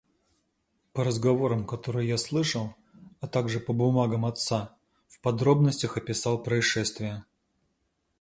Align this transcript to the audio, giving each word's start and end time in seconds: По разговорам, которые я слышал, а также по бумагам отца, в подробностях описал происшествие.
По 0.93 1.03
разговорам, 1.05 1.63
которые 1.67 2.09
я 2.09 2.17
слышал, 2.17 2.73
а 3.19 3.27
также 3.27 3.59
по 3.59 3.71
бумагам 3.71 4.25
отца, 4.25 4.75
в 5.07 5.19
подробностях 5.21 5.95
описал 5.95 6.41
происшествие. 6.41 7.23